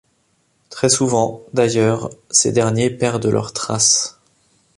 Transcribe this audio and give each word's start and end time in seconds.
Très 0.71 0.89
souvent, 0.89 1.43
d’ailleurs, 1.53 2.09
ces 2.31 2.51
derniers 2.51 2.89
perdent 2.89 3.27
leur 3.27 3.53
trace. 3.53 4.19